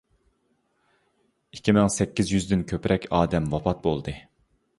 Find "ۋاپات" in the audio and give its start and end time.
3.55-3.87